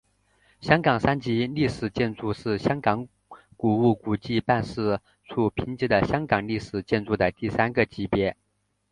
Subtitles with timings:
[0.61, 3.07] 香港三级历史建筑是香港
[3.55, 8.35] 古物古迹办事处评级的香港历史建筑的第三个级别。